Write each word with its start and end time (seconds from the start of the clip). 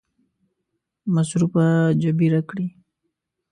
مصرفونه 1.13 1.71
جبیره 2.01 2.41
کړي. 2.49 2.67